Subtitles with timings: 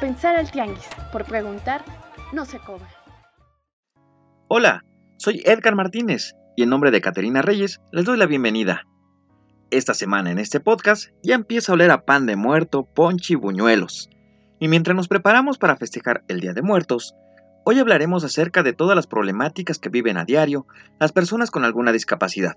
[0.00, 1.84] pensar al tianguis, por preguntar,
[2.32, 2.88] no se cobra.
[4.48, 4.82] Hola,
[5.18, 8.86] soy Edgar Martínez y en nombre de Caterina Reyes les doy la bienvenida.
[9.70, 13.36] Esta semana en este podcast ya empieza a oler a pan de muerto, ponche y
[13.36, 14.08] buñuelos.
[14.58, 17.14] Y mientras nos preparamos para festejar el Día de Muertos,
[17.64, 20.66] hoy hablaremos acerca de todas las problemáticas que viven a diario
[20.98, 22.56] las personas con alguna discapacidad,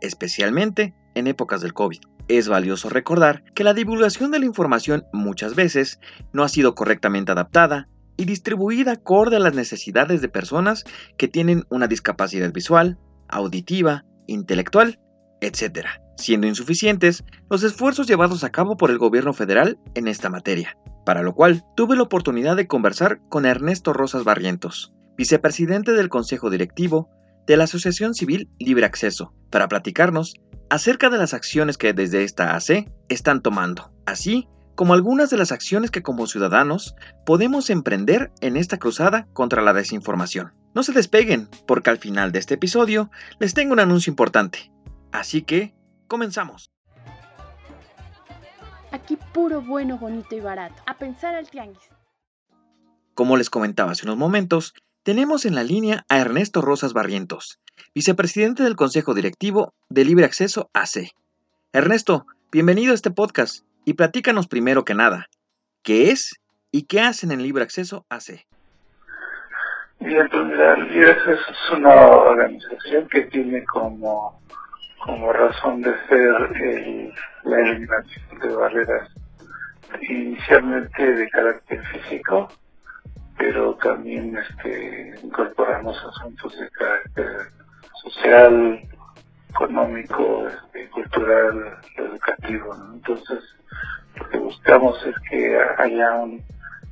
[0.00, 2.00] especialmente en épocas del COVID.
[2.28, 6.00] Es valioso recordar que la divulgación de la información muchas veces
[6.32, 10.84] no ha sido correctamente adaptada y distribuida acorde a las necesidades de personas
[11.16, 15.00] que tienen una discapacidad visual, auditiva, intelectual,
[15.40, 15.86] etc.,
[16.16, 21.22] siendo insuficientes los esfuerzos llevados a cabo por el gobierno federal en esta materia, para
[21.22, 27.08] lo cual tuve la oportunidad de conversar con Ernesto Rosas Barrientos, vicepresidente del Consejo Directivo
[27.46, 30.34] de la Asociación Civil Libre Acceso, para platicarnos
[30.68, 34.48] acerca de las acciones que desde esta AC están tomando, así
[34.80, 39.74] como algunas de las acciones que como ciudadanos podemos emprender en esta cruzada contra la
[39.74, 40.54] desinformación.
[40.74, 44.72] No se despeguen, porque al final de este episodio les tengo un anuncio importante.
[45.12, 45.74] Así que,
[46.06, 46.72] comenzamos.
[48.92, 50.82] Aquí puro bueno, bonito y barato.
[50.86, 51.82] A pensar al tianguis.
[53.14, 54.72] Como les comentaba hace unos momentos,
[55.02, 57.58] tenemos en la línea a Ernesto Rosas Barrientos,
[57.94, 61.12] vicepresidente del Consejo Directivo de Libre Acceso AC.
[61.72, 65.28] Ernesto, bienvenido a este podcast y platícanos primero que nada,
[65.82, 66.38] ¿qué es
[66.70, 68.44] y qué hacen en Libre Acceso AC?
[70.00, 74.38] Bien, pues Libre Acceso es una organización que tiene como,
[74.98, 76.34] como razón de ser
[77.44, 79.10] la eliminación de barreras
[80.02, 82.48] inicialmente de carácter físico
[83.40, 87.36] pero también este, incorporamos asuntos de carácter
[88.02, 88.80] social,
[89.48, 92.76] económico, este, cultural, educativo.
[92.92, 93.38] Entonces,
[94.16, 96.42] lo que buscamos es que haya un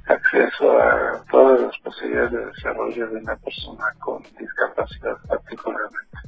[0.06, 6.18] acceso a todas las posibilidades de desarrollo de una persona con discapacidad particularmente.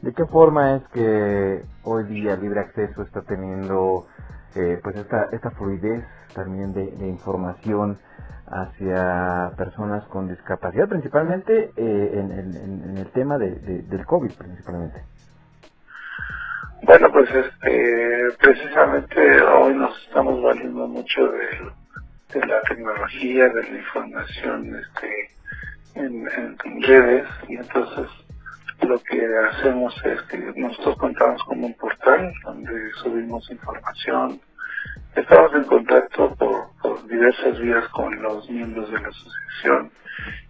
[0.00, 4.06] ¿De qué forma es que hoy día Libre Acceso está teniendo
[4.56, 7.98] eh, pues esta, esta fluidez también de, de información
[8.50, 15.02] hacia personas con discapacidad, principalmente eh, en, el tema de, del COVID, principalmente.
[16.82, 24.76] Bueno, pues este, precisamente hoy nos estamos valiendo mucho de, la tecnología, de la información
[24.76, 25.30] este,
[25.94, 28.08] en, redes y entonces
[28.86, 34.40] lo que hacemos es que nosotros contamos con un portal donde subimos información,
[35.16, 39.92] Estamos en contacto por, diversas vías con los miembros de la asociación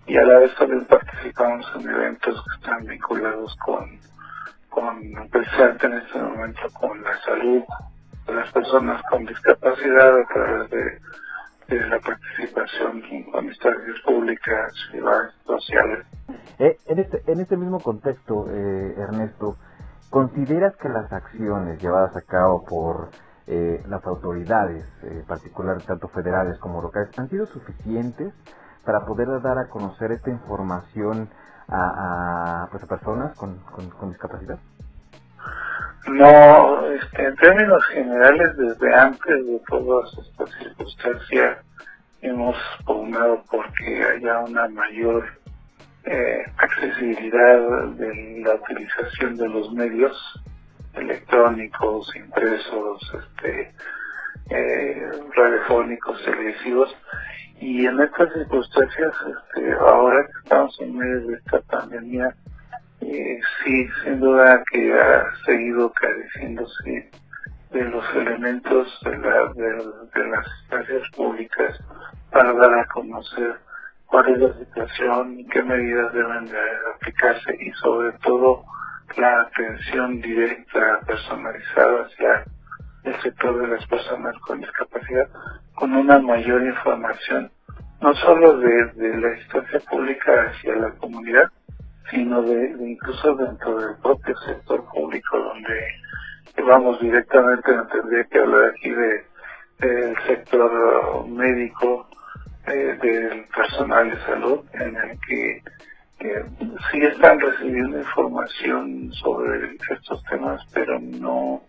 [0.06, 3.98] y a la vez también participamos en eventos que están vinculados con,
[4.68, 7.62] con precisamente en este momento con la salud
[8.26, 10.98] de las personas con discapacidad a través de,
[11.78, 14.72] la participación con instancias públicas,
[15.46, 16.06] sociales.
[16.58, 19.56] Eh, en, este, en este mismo contexto, eh, Ernesto,
[20.10, 23.12] ¿consideras que las acciones llevadas a cabo por
[23.46, 28.34] eh, las autoridades, eh, particulares tanto federales como locales, han sido suficientes
[28.84, 31.30] para poder dar a conocer esta información
[31.68, 33.62] a, pues, personas con,
[34.10, 34.58] discapacidad?
[36.06, 41.58] No, este, en términos generales, desde antes de todas estas circunstancias,
[42.22, 42.56] hemos
[42.86, 45.26] pugnado porque haya una mayor
[46.04, 50.42] eh, accesibilidad de la utilización de los medios
[50.94, 53.72] electrónicos, impresos, este,
[54.50, 56.96] eh, radiofónicos, televisivos.
[57.60, 62.34] Y en estas circunstancias, este, ahora que estamos en medio de esta pandemia,
[63.00, 67.10] eh, sí, sin duda que ha seguido careciéndose
[67.70, 71.78] de los elementos de, la, de, las instancias públicas
[72.30, 73.56] para dar a conocer
[74.06, 76.60] cuál es la situación qué medidas deben de
[76.94, 78.64] aplicarse y sobre todo
[79.16, 82.44] la atención directa, personalizada hacia
[83.04, 85.28] el sector de las personas con discapacidad,
[85.74, 87.50] con una mayor información,
[88.00, 91.50] no solo de, la instancia pública hacia la comunidad,
[92.10, 95.86] sino de, incluso dentro del propio sector público, donde
[96.66, 99.24] vamos directamente, no tendría que hablar aquí de
[99.80, 102.08] del sector médico,
[102.66, 105.62] eh, del personal de salud, en el que
[106.18, 106.44] que
[106.92, 111.62] sí están recibiendo información sobre estos temas, pero no,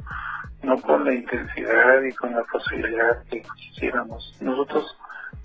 [0.63, 4.37] no con la intensidad y con la posibilidad que quisiéramos.
[4.41, 4.97] Nosotros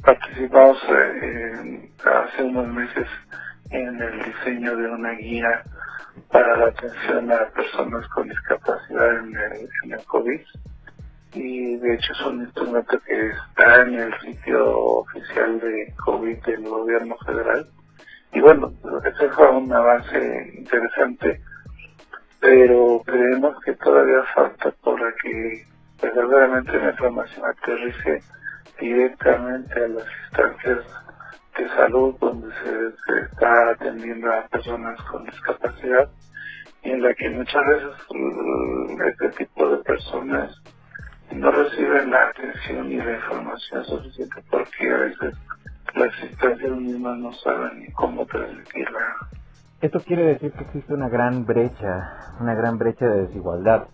[0.05, 3.09] participamos eh, hace unos meses
[3.71, 5.63] en el diseño de una guía
[6.31, 9.37] para la atención a personas con discapacidad en
[9.93, 10.41] el, COVID
[11.35, 16.63] y de hecho es un instrumento que está en el sitio oficial de COVID del
[16.63, 17.69] gobierno federal.
[18.33, 18.73] Y bueno,
[19.05, 21.41] ese fue un avance interesante,
[22.41, 25.67] pero creemos que todavía falta para que
[26.03, 28.23] verdaderamente la información aterrice
[28.81, 31.06] directamente a las instancias
[31.59, 36.09] de salud donde se, está atendiendo a personas con discapacidad
[36.83, 40.63] y en la que muchas veces mm, este tipo de personas
[41.33, 45.35] no reciben la atención y la información suficiente porque a veces
[45.95, 49.01] las instancias mismas no saben ni cómo transmitirla.
[49.81, 53.89] Esto quiere decir que existe una gran brecha, una gran brecha de desigualdad.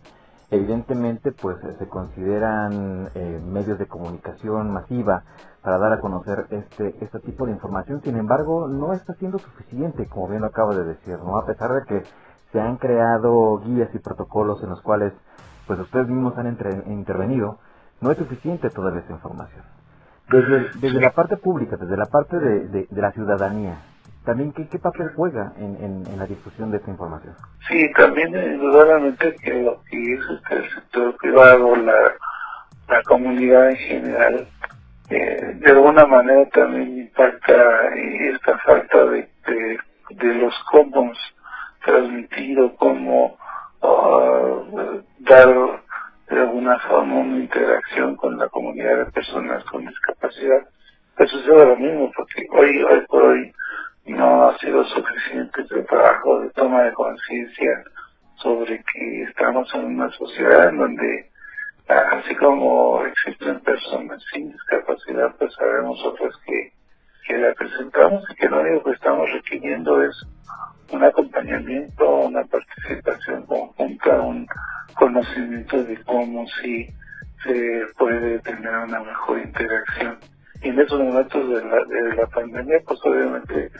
[0.52, 5.24] Evidentemente, pues se consideran eh, medios de comunicación masiva
[5.62, 8.02] para dar a conocer este, este tipo de información.
[8.02, 11.38] Sin embargo, no está siendo suficiente, como bien lo acabo de decir, ¿no?
[11.38, 12.06] A pesar de que
[12.52, 15.14] se han creado guías y protocolos en los cuales
[15.66, 16.48] pues ustedes mismos han
[16.86, 17.58] intervenido,
[18.02, 19.64] no es suficiente toda esta información.
[20.28, 23.86] Desde, desde la parte pública, desde la parte de, de, la ciudadanía,
[24.24, 27.34] también qué, qué papel juega en, en, la difusión de esta información.
[27.68, 32.12] Sí, también indudablemente que lo que es este, el sector privado, la,
[32.88, 34.48] la comunidad en general,
[35.10, 37.54] eh, de alguna manera también impacta
[37.94, 39.28] esta falta de,
[40.10, 41.18] de, los commons
[41.84, 43.36] transmitido, cómo
[43.82, 45.48] uh, dar
[46.30, 50.66] de alguna forma una interacción con la comunidad de personas con discapacidad.
[51.18, 53.52] Eso es lo mismo, porque hoy, hoy por hoy
[54.06, 57.84] no ha sido suficiente el trabajo de toma de conciencia
[58.36, 61.30] sobre que estamos en una sociedad en donde
[61.88, 66.72] así como existen personas sin discapacidad, pues sabemos otras que,
[67.26, 70.14] que la presentamos y que lo único que estamos requiriendo es
[70.90, 74.46] un acompañamiento, una participación conjunta, un
[74.94, 76.88] conocimiento de cómo sí
[77.44, 80.18] se puede tener una mejor interacción.
[80.62, 83.70] Y en esos momentos de la, de la pandemia, pues obviamente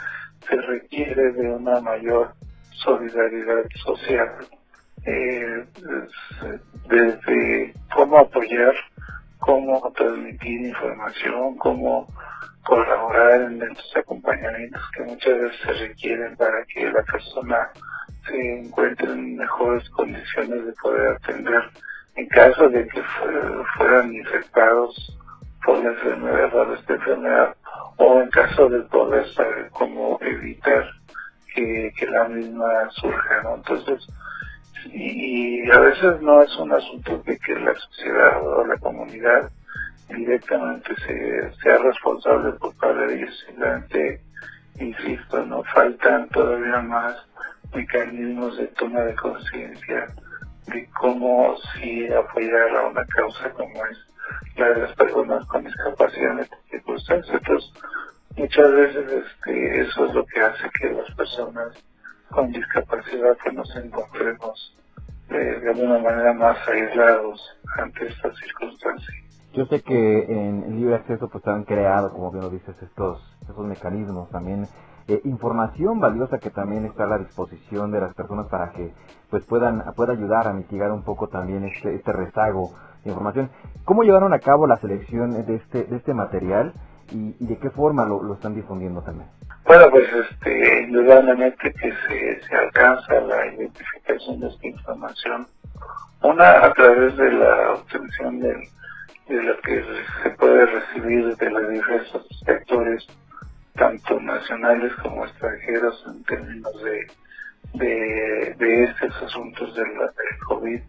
[0.49, 2.35] se requiere de una mayor
[2.73, 4.29] solidaridad social,
[5.05, 5.65] eh,
[6.89, 8.75] desde cómo apoyar,
[9.39, 12.09] cómo transmitir información, cómo
[12.65, 17.71] colaborar en estos acompañamientos que muchas veces se requieren para que la persona
[18.27, 21.63] se encuentre en mejores condiciones de poder atender
[22.15, 23.03] en caso de que
[23.77, 25.19] fueran infectados
[25.69, 27.57] la enfermedad, por esta enfermedad,
[27.97, 30.85] o en caso de poder saber cómo evitar
[31.55, 33.43] que, que la misma surja.
[33.55, 34.07] Entonces,
[34.87, 39.51] y, a veces no es un asunto de que la sociedad o la comunidad
[40.09, 43.45] directamente se, sea responsable por de ellos.
[43.47, 44.21] Simplemente,
[44.81, 47.17] insisto, no faltan todavía más
[47.75, 50.09] mecanismos de toma de conciencia
[50.67, 53.99] de cómo si apoyar a una causa como es
[54.57, 57.41] la de las personas con discapacidad en estas circunstancias.
[57.41, 57.73] Entonces,
[58.37, 61.85] muchas veces este, eso es lo que hace que las personas
[62.31, 64.79] con discapacidad que nos encontremos
[65.29, 67.41] eh, de alguna manera más aislados
[67.79, 69.17] ante estas circunstancias.
[69.53, 73.67] Yo sé que en libre acceso pues han creado, como bien lo dices, estos, estos
[73.67, 74.67] mecanismos también,
[75.09, 78.95] eh, información valiosa que también está a la disposición de las personas para que
[79.31, 82.71] pues puedan pueda ayudar a mitigar un poco también este, este rezago
[83.05, 83.51] información.
[83.85, 86.73] ¿Cómo llevaron a cabo la selección de este, de este material
[87.11, 89.29] y, de qué forma lo, lo, están difundiendo también?
[89.65, 95.47] Bueno, pues este, indudablemente que se, se alcanza la identificación de esta información,
[96.23, 98.63] una a través de la obtención del
[99.29, 99.85] de lo que
[100.23, 103.07] se puede recibir de los diversos sectores,
[103.75, 109.87] tanto nacionales como extranjeros, en términos de, de, estos asuntos del,
[110.49, 110.81] COVID,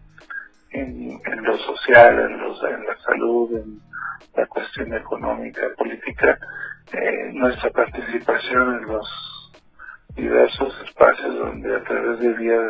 [0.74, 3.80] en, lo social, en, los, en la salud, en
[4.34, 6.38] la cuestión económica, política,
[6.92, 9.52] eh, nuestra participación en los
[10.16, 12.60] diversos espacios donde a través de vía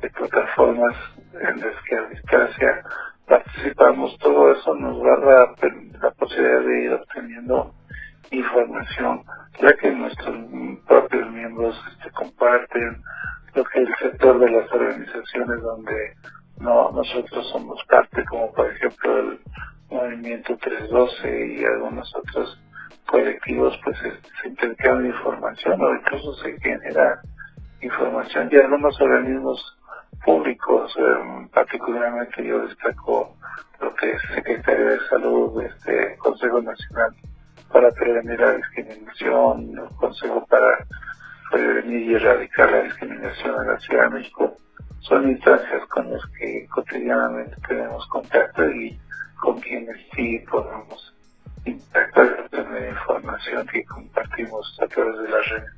[0.00, 0.94] de plataformas
[1.34, 2.82] en las que a distancia
[3.26, 5.48] participamos, todo eso nos va a dar
[6.02, 7.74] la posibilidad de ir obteniendo
[8.30, 9.22] información,
[9.60, 10.36] ya que nuestros
[10.86, 13.02] propios miembros este, comparten
[13.54, 16.14] lo que el sector de las organizaciones donde
[16.60, 19.40] no nosotros somos parte, como por ejemplo el
[19.90, 22.60] Movimiento 312 y algunos otros
[23.06, 27.20] colectivos, pues se intercambia información o incluso se genera
[27.80, 28.48] información.
[28.50, 29.78] Y algunos organismos
[30.24, 33.36] públicos, eh, particularmente yo destaco
[33.80, 37.14] lo que es Secretaría de Salud, este Consejo Nacional
[37.72, 40.86] para Prevenir la Discriminación, el Consejo para
[41.50, 44.56] Prevenir y Erradicar la Discriminación en la Ciudad de México,
[45.04, 48.98] son instancias con las que cotidianamente tenemos contacto y
[49.40, 51.14] con quienes sí podemos
[51.64, 55.70] interactuar, tener información que compartimos a través de las redes.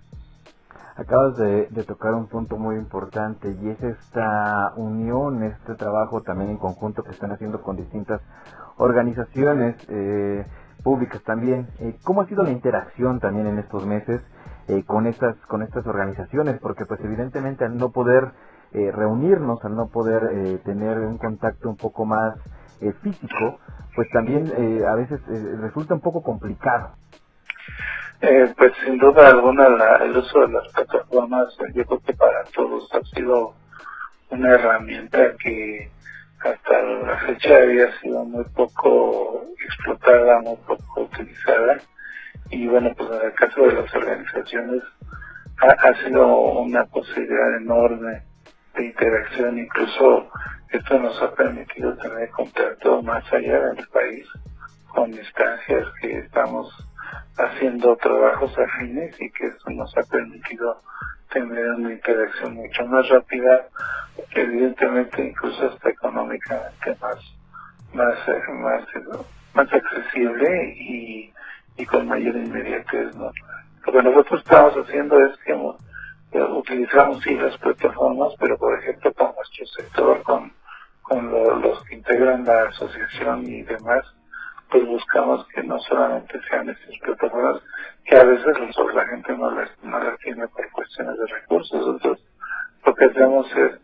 [0.96, 6.56] Acabas de, tocar un punto muy importante y es esta unión, este trabajo también en
[6.56, 8.22] conjunto que están haciendo con distintas
[8.78, 10.46] organizaciones eh,
[10.82, 11.68] públicas también.
[11.80, 14.22] Eh, ¿Cómo ha sido la interacción también en estos meses
[14.68, 16.58] eh, con estas con estas organizaciones?
[16.60, 18.32] Porque pues evidentemente al no poder
[18.92, 22.38] reunirnos, al no poder tener un contacto un poco más
[23.02, 23.58] físico,
[23.94, 24.52] pues también
[24.86, 25.20] a veces
[25.60, 26.92] resulta un poco complicado.
[28.22, 29.66] Eh, pues sin duda alguna
[30.00, 33.52] el uso de las plataformas yo creo que para todos ha sido
[34.30, 35.90] una herramienta que
[36.38, 41.78] hasta la fecha había sido muy poco explotada, muy poco utilizada
[42.48, 44.82] y bueno pues en el caso de las organizaciones
[45.58, 46.26] ha, sido
[46.62, 48.22] una posibilidad enorme
[48.76, 50.30] de interacción, incluso
[50.70, 54.26] esto nos ha permitido tener contacto más allá del país
[54.88, 56.68] con instancias que estamos
[57.38, 60.82] haciendo trabajos afines y que eso nos ha permitido
[61.32, 63.68] tener una interacción mucho más rápida,
[64.34, 67.18] evidentemente incluso hasta económicamente más
[67.94, 68.18] más
[68.48, 68.84] más
[69.54, 71.32] más accesible y,
[71.76, 73.14] y con mayor inmediatez.
[73.14, 73.30] ¿no?
[73.86, 75.54] Lo que nosotros estamos haciendo es que
[76.42, 80.52] utilizamos sí las plataformas, pero por ejemplo con nuestro sector, con,
[81.02, 81.30] con
[81.62, 84.04] los que integran la asociación y demás,
[84.70, 87.62] pues buscamos que no solamente sean estas plataformas,
[88.04, 88.56] que a veces
[88.94, 91.86] la gente no las, no las tiene por cuestiones de recursos.
[91.86, 92.26] Entonces,
[92.84, 93.80] lo que hacemos es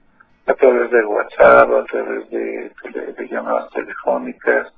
[0.46, 2.72] a través de WhatsApp, a través de,
[3.30, 4.72] llamadas telefónicas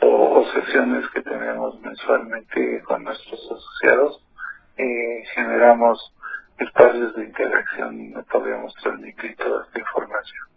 [0.00, 4.24] o, sesiones que tenemos mensualmente con nuestros asociados,
[4.76, 6.14] eh, generamos
[6.58, 10.48] espacios de interacción y podemos transmitir toda esta información.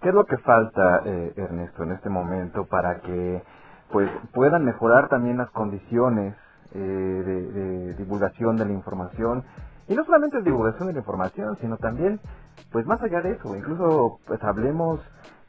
[0.00, 3.42] ¿Qué es lo que falta, eh, Ernesto, en este momento para que
[3.90, 6.34] pues puedan mejorar también las condiciones
[6.74, 9.44] eh, de, divulgación de la información
[9.86, 12.18] y no solamente divulgación de la información sino también
[12.72, 15.00] pues más allá de eso incluso pues hablemos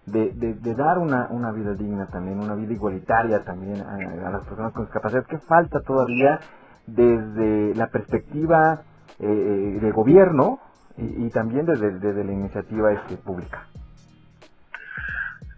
[0.06, 4.72] de, de, dar una, una vida digna también una vida igualitaria también a, las personas
[4.74, 6.40] con discapacidad que falta todavía
[6.86, 8.84] desde la perspectiva
[9.19, 10.60] eh, de gobierno
[10.98, 13.67] y, también desde, desde la iniciativa este, pública.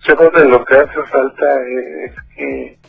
[0.08, 1.62] Yo creo que lo que hace falta
[2.06, 2.80] es que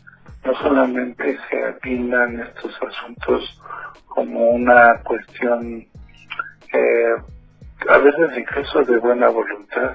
[0.45, 3.63] no solamente se atiendan estos asuntos
[4.07, 5.87] como una cuestión
[6.73, 7.15] eh,
[7.89, 9.95] a veces incluso de buena voluntad,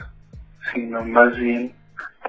[0.74, 1.74] sino más bien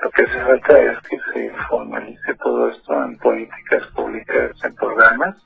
[0.02, 5.36] lo que hace falta es que se formalice todo esto en políticas públicas, en programas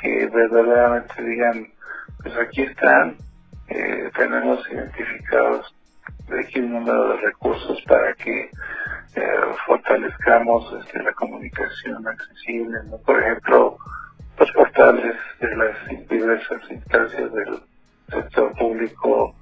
[0.00, 1.66] que verdaderamente digan,
[2.26, 3.16] pues aquí están,
[3.68, 5.72] eh, tenemos identificados
[6.26, 8.50] de un número de recursos para que
[9.14, 9.22] eh,
[9.64, 13.78] fortalezcamos este, la comunicación accesible, por ejemplo,
[14.40, 17.60] los portales de las diversas instancias del
[18.08, 19.32] sector público.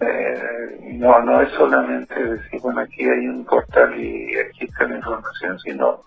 [0.00, 4.96] Eh, no, no es solamente decir, bueno, aquí hay un portal y aquí está la
[4.96, 6.02] información, sino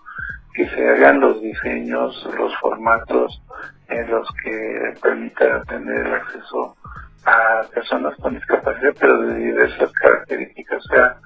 [0.54, 3.42] que se hagan los diseños, los formatos
[3.88, 6.76] en los que permita tener acceso
[7.24, 10.78] a personas con discapacidad, pero de diversas características.
[10.78, 11.16] O sea,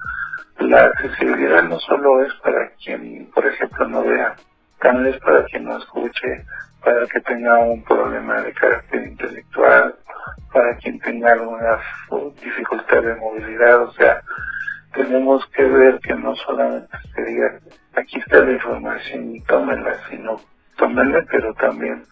[0.59, 4.35] la accesibilidad no solo es para quien, por ejemplo, no vea,
[4.79, 6.45] también es para quien no escuche,
[6.83, 9.95] para que tenga un problema de carácter intelectual,
[10.51, 11.79] para quien tenga alguna
[12.43, 13.83] dificultad de movilidad.
[13.83, 14.21] O sea,
[14.93, 17.59] tenemos que ver que no solamente se diga,
[17.93, 20.41] aquí está la información y tómenla, sino
[20.77, 22.03] tómenla, pero también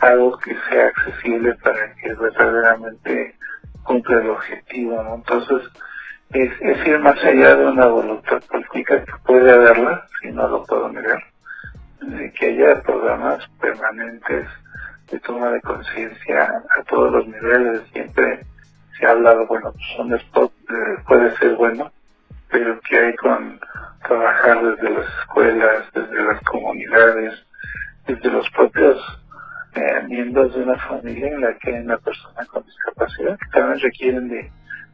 [0.00, 3.34] algo que sea accesible para que verdaderamente
[3.82, 5.16] cumpla el objetivo, ¿no?
[5.16, 5.70] Entonces,
[6.30, 10.64] es, es, ir más allá de una voluntad política que puede haberla, si no lo
[10.64, 11.22] puedo negar,
[12.00, 14.46] de que haya programas permanentes
[15.10, 16.44] de toma de conciencia
[16.78, 17.82] a todos los niveles.
[17.92, 18.44] Siempre
[18.98, 21.90] se ha hablado, bueno, pues un spot eh, puede ser bueno,
[22.50, 23.58] pero que hay con
[24.06, 27.46] trabajar desde las escuelas, desde las comunidades,
[28.08, 28.98] desde los propios
[29.74, 33.80] eh, miembros de una familia en la que hay una persona con discapacidad que también
[33.80, 34.50] requieren de,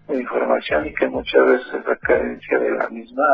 [0.07, 3.25] información y que muchas veces la carencia de la misma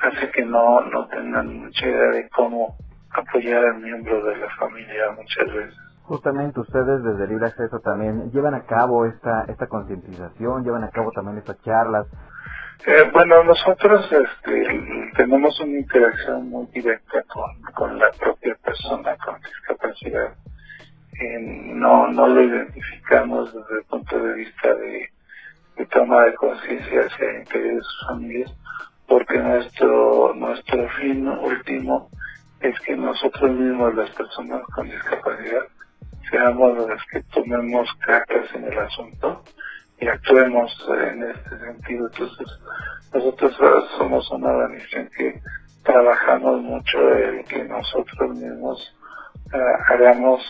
[0.00, 2.74] hace que no, no tengan mucha idea de cómo
[3.10, 5.76] apoyar al miembro de la familia muchas veces.
[6.04, 11.10] Justamente ustedes desde Libre Acceso también llevan a cabo esta, esta concientización, llevan a cabo
[11.12, 12.06] también estas charlas
[12.84, 17.24] eh, bueno, nosotros este, tenemos una interacción muy directa
[17.74, 20.34] con, la propia persona con discapacidad.
[21.20, 25.08] Eh, no, no lo identificamos desde el punto de vista de,
[25.76, 28.54] de toma de conciencia hacia el interior de sus familias,
[29.08, 32.10] porque nuestro, nuestro fin último
[32.60, 35.64] es que nosotros mismos, las personas con discapacidad,
[36.30, 39.42] seamos las que tomemos cartas en el asunto
[40.00, 40.72] y actuemos
[41.10, 42.08] en este sentido.
[42.08, 42.48] Entonces,
[43.12, 43.56] nosotros
[43.96, 45.40] somos una organización que
[45.82, 48.94] trabajamos mucho en que nosotros mismos
[49.52, 50.42] uh, hagamos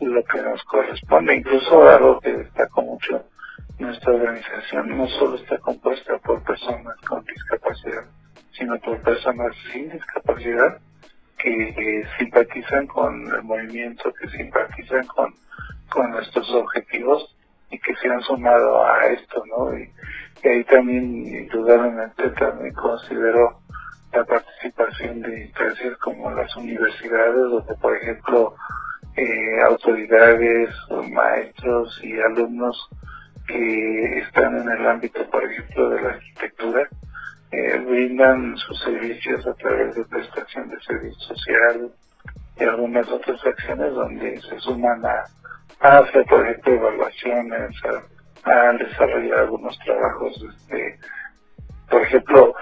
[0.00, 3.24] lo que nos corresponde, incluso algo que destaco mucho,
[3.78, 8.04] nuestra organización no solo está compuesta por personas con discapacidad,
[8.52, 10.78] sino por personas sin discapacidad
[11.38, 15.34] que, simpatizan con el movimiento, que simpatizan con,
[15.90, 17.35] con nuestros objetivos
[17.70, 19.78] y que se han sumado a esto, ¿no?
[19.78, 19.90] Y,
[20.48, 23.60] ahí también, indudablemente, también considero
[24.12, 28.54] la participación de instancias como las universidades, donde, por ejemplo,
[29.16, 30.70] eh, autoridades,
[31.10, 32.88] maestros y alumnos
[33.48, 36.88] que están en el ámbito, por ejemplo, de la arquitectura,
[37.50, 41.90] eh, brindan sus servicios a través de prestación de servicio social
[42.58, 45.24] y algunas otras acciones donde se suman a,
[45.80, 47.76] hacer, por ejemplo, evaluaciones,
[48.44, 50.98] a desarrollar algunos trabajos este,
[51.88, 52.54] por ejemplo,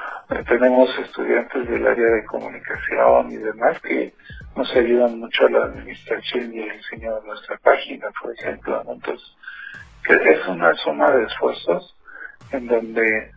[0.49, 4.14] tenemos estudiantes del área de comunicación y demás que
[4.56, 8.83] nos ayudan mucho a la administración y el diseño de nuestra página, por ejemplo.
[8.87, 9.37] Entonces,
[10.09, 11.97] es una suma de esfuerzos
[12.52, 13.30] en donde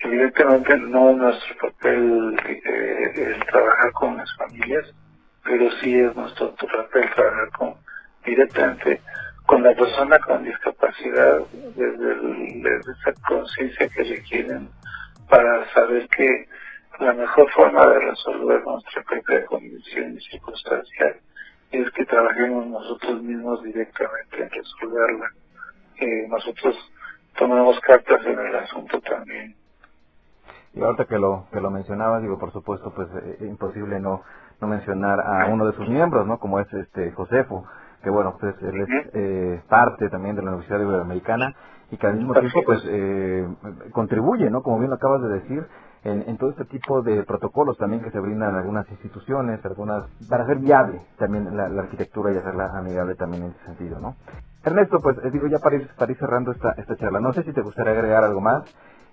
[0.00, 4.92] evidentemente no es nuestro papel eh, el trabajar con las familias,
[5.44, 7.85] pero sí es nuestro papel trabajar con
[8.26, 9.00] directamente
[9.46, 11.38] con la persona con discapacidad
[11.76, 14.68] desde, esa conciencia que requieren
[15.28, 16.48] para saber que
[16.98, 21.16] la mejor forma de resolver nuestra propia condición y circunstancia
[21.70, 25.30] es que trabajemos nosotros mismos directamente en resolverla.
[25.96, 26.76] que nosotros
[27.38, 29.54] tomemos cartas en el asunto también.
[30.74, 34.22] Y ahorita que lo que lo mencionabas, digo, por supuesto, pues es eh, imposible no
[34.60, 36.38] no mencionar a uno de sus miembros, ¿no?
[36.38, 37.66] Como es este Josefo
[38.06, 41.52] que bueno, pues él es eh, parte también de la Universidad Iberoamericana
[41.90, 43.44] y que al mismo tiempo pues eh,
[43.90, 44.62] contribuye, ¿no?
[44.62, 45.66] Como bien lo acabas de decir,
[46.04, 50.58] en, todo este tipo de protocolos también que se brindan algunas instituciones, algunas para hacer
[50.58, 54.14] viable también la, arquitectura y hacerla amigable también en ese sentido, ¿no?
[54.62, 57.42] Ernesto, pues eh, digo ya para ir, para ir cerrando esta, esta charla, no sé
[57.42, 58.62] si te gustaría agregar algo más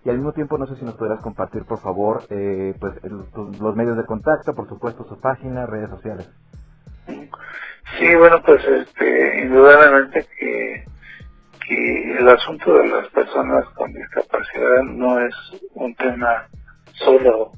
[0.04, 2.94] y al mismo tiempo no sé si nos podrás compartir por favor pues
[3.60, 6.28] los medios de contacto, por supuesto su página, redes sociales.
[7.86, 10.86] Sí, bueno, pues este, indudablemente que,
[11.68, 15.36] que el asunto de las personas con discapacidad no es
[15.76, 16.48] un tema
[16.94, 17.52] solo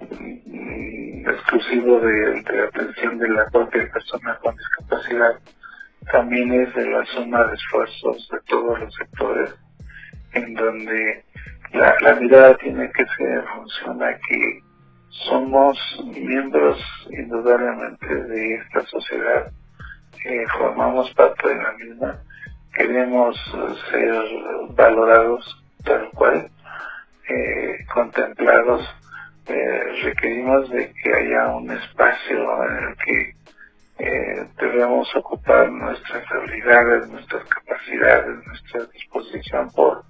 [0.00, 5.38] mm, exclusivo de, de, atención de la propia persona con discapacidad,
[6.10, 9.54] también es de la suma de esfuerzos de todos los sectores
[10.32, 11.24] en donde
[11.72, 14.60] la, la mirada tiene que ser en función a que
[15.08, 16.78] somos miembros
[17.10, 19.52] indudablemente de esta sociedad
[20.58, 22.22] formamos parte de la misma,
[22.74, 23.36] queremos
[23.90, 24.24] ser
[24.70, 26.50] valorados tal cual,
[27.28, 28.82] eh, contemplados,
[29.46, 33.34] eh, requerimos de que haya un espacio en el que
[33.98, 40.04] eh, debemos ocupar nuestras habilidades, nuestras capacidades, nuestra disposición por,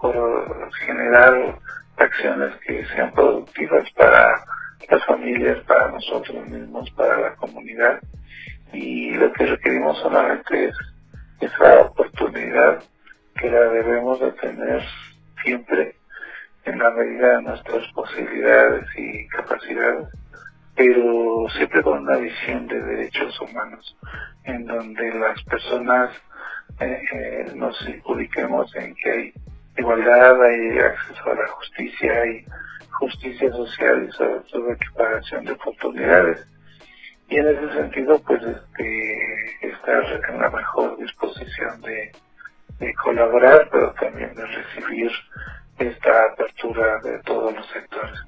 [0.00, 1.58] por generar
[1.96, 4.44] acciones que sean productivas para
[4.88, 8.00] las familias, para nosotros mismos, para la comunidad
[8.72, 10.76] y lo que requerimos solamente es
[11.40, 12.82] esa oportunidad
[13.36, 14.82] que la debemos de tener
[15.42, 15.96] siempre
[16.64, 20.08] en la medida de nuestras posibilidades y capacidades,
[20.76, 23.96] pero siempre con una visión de derechos humanos,
[24.44, 26.10] en donde las personas
[26.80, 29.32] eh, eh, nos ubiquemos en que hay
[29.78, 32.44] igualdad, hay acceso a la justicia, hay
[32.90, 36.46] justicia social y sobre todo equiparación de oportunidades
[37.30, 42.10] y en ese sentido pues este estar en la mejor disposición de,
[43.04, 45.12] colaborar pero también de recibir
[45.78, 48.18] esta apertura de todos los sectores.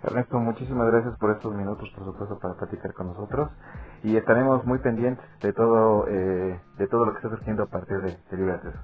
[0.02, 3.50] Ernesto, muchísimas gracias por estos minutos, por supuesto, para platicar con nosotros
[4.02, 7.96] y estaremos muy pendientes de todo eh, de todo lo que está surgiendo a partir
[7.98, 8.78] de, de Libre Acceso.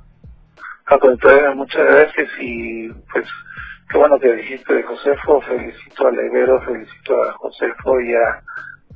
[1.55, 3.29] muchas gracias y pues
[3.91, 8.43] qué bueno que dijiste de Josefo, felicito a Ibero, felicito a Josefo y a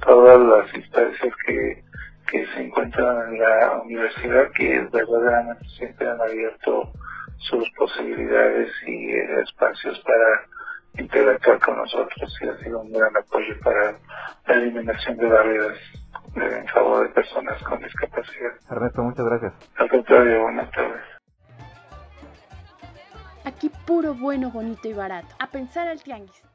[0.00, 1.84] todas las instancias que,
[2.30, 6.88] que se encuentran en la universidad que verdaderamente siempre han abierto
[7.38, 10.46] sus posibilidades y espacios para
[11.04, 13.98] interactuar con nosotros y ha sido un gran apoyo para
[14.46, 15.78] la eliminación de barreras
[16.34, 18.52] en favor de personas con discapacidad.
[18.70, 19.52] Ernesto, muchas gracias.
[19.76, 21.02] Al contrario, buenas tardes.
[23.44, 25.28] Aquí puro bueno, bonito y barato.
[25.38, 26.53] A pensar al tianguis.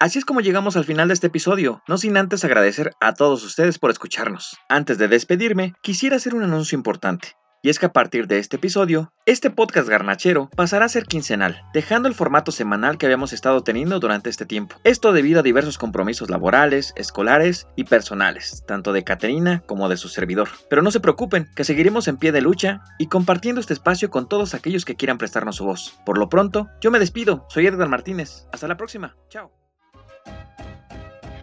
[0.00, 3.44] Así es como llegamos al final de este episodio, no sin antes agradecer a todos
[3.44, 4.56] ustedes por escucharnos.
[4.66, 7.36] Antes de despedirme, quisiera hacer un anuncio importante.
[7.62, 11.60] Y es que a partir de este episodio, este podcast garnachero pasará a ser quincenal,
[11.74, 14.76] dejando el formato semanal que habíamos estado teniendo durante este tiempo.
[14.84, 20.08] Esto debido a diversos compromisos laborales, escolares y personales, tanto de Caterina como de su
[20.08, 20.48] servidor.
[20.70, 24.30] Pero no se preocupen, que seguiremos en pie de lucha y compartiendo este espacio con
[24.30, 26.00] todos aquellos que quieran prestarnos su voz.
[26.06, 28.46] Por lo pronto, yo me despido, soy Edgar Martínez.
[28.50, 29.59] Hasta la próxima, chao.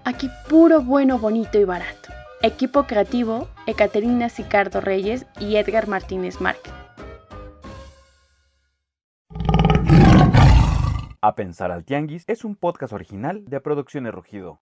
[0.08, 2.14] Aquí puro bueno, bonito y barato.
[2.42, 6.72] Equipo creativo, Ecaterina Sicardo Reyes y Edgar Martínez Márquez.
[11.22, 14.62] A Pensar al Tianguis es un podcast original de Producciones Rugido.